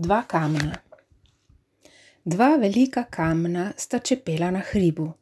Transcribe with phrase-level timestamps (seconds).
[0.00, 0.78] Dva kamna.
[2.24, 5.12] Dva velika kamna sta čepela na hribu.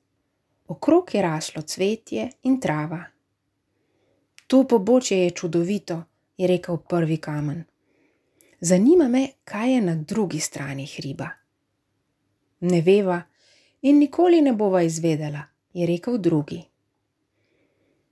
[0.66, 3.04] Okrog je raslo cvetje in trava.
[4.46, 6.02] To pobočje je čudovito,
[6.36, 7.64] je rekel prvi kamen.
[8.60, 11.28] Zanima me, kaj je na drugi strani hriba.
[12.60, 13.22] Ne veva
[13.82, 15.42] in nikoli ne bova izvedela,
[15.72, 16.62] je rekel drugi.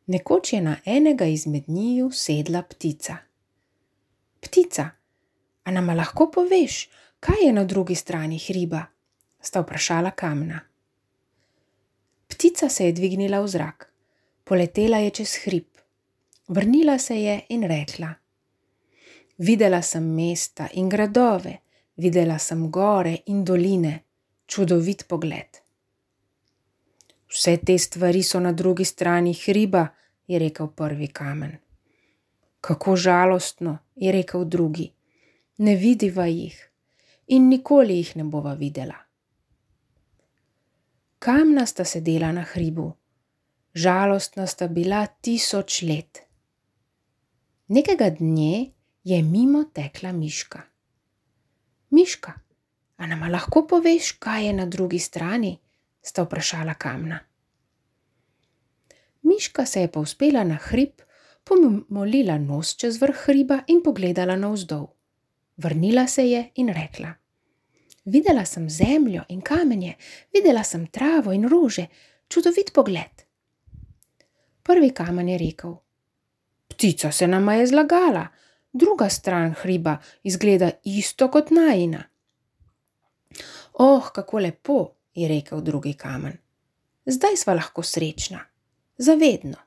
[0.07, 3.17] Nekoč je na enega izmed njiju sedla ptica.
[4.41, 4.91] Ptica,
[5.67, 6.87] a nama lahko poveš,
[7.21, 8.87] kaj je na drugi strani hriba?
[9.47, 10.61] sta vprašala kamna.
[12.27, 13.93] Ptica se je dvignila v zrak,
[14.45, 15.69] poletela je čez hrib,
[16.49, 18.15] vrnila se je in rekla:
[19.39, 21.59] Videla sem mesta in gradove,
[21.97, 24.01] videla sem gore in doline,
[24.47, 25.63] čudovit pogled.
[27.29, 29.87] Vse te stvari so na drugi strani hriba,
[30.27, 31.57] je rekel prvi kamen.
[32.61, 34.96] Kako žalostno, je rekel drugi.
[35.59, 36.57] Ne vidiva jih
[37.27, 38.97] in nikoli jih ne bova videla.
[41.19, 42.93] Kamna sta sedela na hribu,
[43.75, 46.23] žalostna sta bila tisoč let.
[47.69, 48.71] Nekega dne
[49.05, 50.63] je mimo tekla miška.
[51.91, 52.33] Miška,
[52.97, 55.57] a nama lahko poveš, kaj je na drugi strani?
[56.07, 57.19] sta vprašala kamna.
[59.23, 61.03] Miška se je povzpela na hrib,
[61.45, 64.87] pomolila nos čez vrh hriba in pogledala navzdol.
[65.57, 67.15] Vrnila se je in rekla:
[68.05, 69.95] Videla sem zemljo in kamenje,
[70.33, 71.87] videla sem travo in rože,
[72.29, 73.23] čudovit pogled.
[74.63, 75.77] Prvi kamen je rekel:
[76.69, 78.27] Ptica se nama je zlagala,
[78.73, 82.05] druga stran hriba izgleda isto kot najina.
[83.73, 86.39] Oh, kako lepo, je rekel drugi kamen.
[87.07, 88.41] Zdaj sva lahko srečna,
[88.99, 89.66] zavedno.